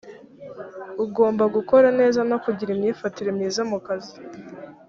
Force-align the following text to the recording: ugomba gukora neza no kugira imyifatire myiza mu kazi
ugomba 1.05 1.43
gukora 1.55 1.87
neza 1.99 2.19
no 2.29 2.37
kugira 2.43 2.73
imyifatire 2.73 3.29
myiza 3.37 3.61
mu 3.71 3.77
kazi 3.85 4.17